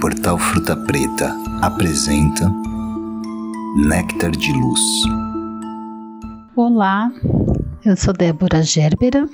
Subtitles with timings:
[0.00, 2.48] Portal Fruta Preta apresenta
[3.76, 4.80] Néctar de Luz.
[6.54, 7.10] Olá,
[7.84, 9.28] eu sou Débora Gerbera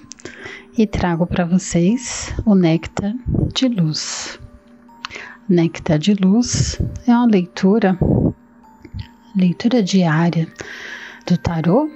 [0.79, 3.13] e trago para vocês o Néctar
[3.55, 4.41] de Luz.
[5.47, 7.99] Néctar de Luz é uma leitura,
[9.37, 10.49] leitura diária
[11.27, 11.91] do tarô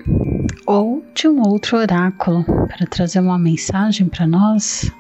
[0.67, 4.93] ou de um outro oráculo para trazer uma mensagem para nós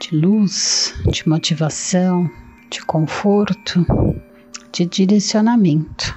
[0.00, 2.30] de luz, de motivação,
[2.70, 3.86] de conforto,
[4.72, 6.14] de direcionamento.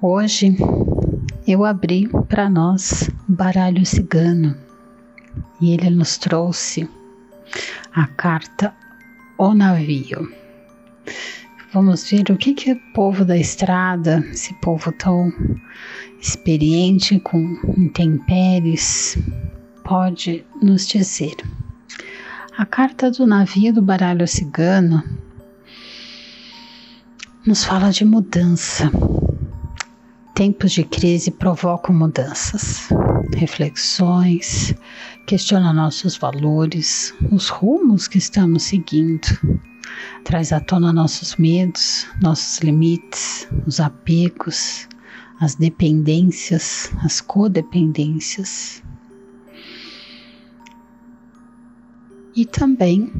[0.00, 0.56] Hoje
[1.46, 4.56] eu abri para nós o baralho cigano
[5.60, 6.88] e ele nos trouxe
[7.92, 8.74] a carta
[9.38, 10.32] O Navio.
[11.72, 15.32] Vamos ver o que, que o povo da estrada, esse povo tão
[16.20, 19.16] experiente com intempéries,
[19.82, 21.34] pode nos dizer.
[22.58, 25.02] A carta do navio do baralho cigano
[27.46, 28.90] nos fala de mudança.
[30.34, 32.90] Tempos de crise provocam mudanças,
[33.34, 34.74] reflexões,
[35.26, 39.26] questionam nossos valores, os rumos que estamos seguindo,
[40.22, 44.86] traz à tona nossos medos, nossos limites, os apegos,
[45.40, 48.82] as dependências, as codependências.
[52.34, 53.12] E também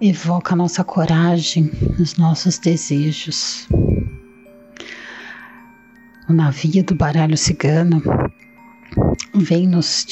[0.00, 3.66] evoca a nossa coragem, os nossos desejos.
[6.28, 8.02] O navio do baralho cigano
[9.34, 10.06] vem nos,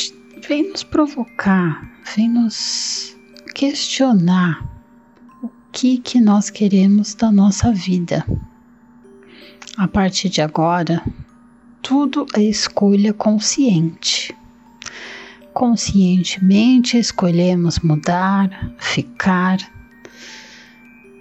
[0.47, 3.17] vem nos provocar, vem nos
[3.55, 4.67] questionar
[5.43, 8.27] o que, que nós queremos da nossa vida.
[9.77, 11.03] A partir de agora,
[11.81, 14.37] tudo é escolha consciente
[15.59, 19.59] conscientemente escolhemos mudar, ficar,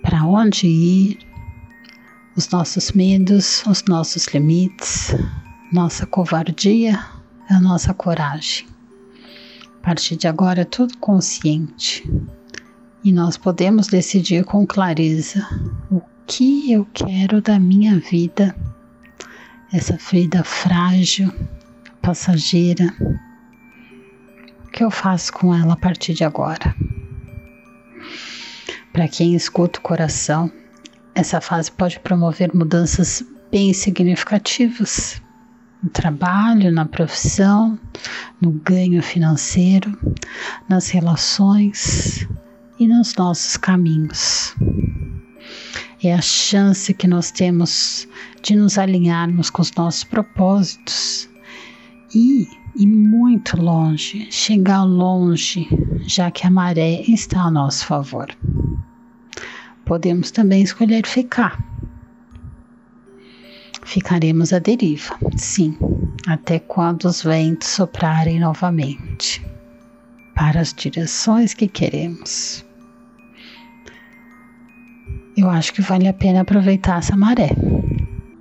[0.03, 1.17] para onde ir,
[2.35, 5.15] os nossos medos, os nossos limites,
[5.73, 7.03] nossa covardia,
[7.49, 8.67] a nossa coragem.
[9.79, 12.07] A partir de agora é tudo consciente
[13.03, 15.47] e nós podemos decidir com clareza
[15.89, 18.55] o que eu quero da minha vida,
[19.73, 21.33] essa vida frágil,
[22.03, 22.93] passageira
[24.77, 26.75] que eu faço com ela a partir de agora?
[28.93, 30.51] Para quem escuta o coração,
[31.15, 35.19] essa fase pode promover mudanças bem significativas
[35.81, 37.79] no trabalho, na profissão,
[38.39, 39.97] no ganho financeiro,
[40.69, 42.27] nas relações
[42.79, 44.53] e nos nossos caminhos.
[46.03, 48.07] É a chance que nós temos
[48.43, 51.27] de nos alinharmos com os nossos propósitos
[52.13, 55.67] e e muito longe, chegar longe,
[56.01, 58.27] já que a maré está a nosso favor.
[59.83, 61.57] Podemos também escolher ficar.
[63.83, 65.75] Ficaremos à deriva, sim,
[66.27, 69.43] até quando os ventos soprarem novamente
[70.35, 72.63] para as direções que queremos.
[75.35, 77.49] Eu acho que vale a pena aproveitar essa maré.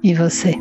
[0.03, 0.55] E você?